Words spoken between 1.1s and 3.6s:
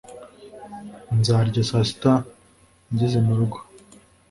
Nzarya saa sita ngeze murugo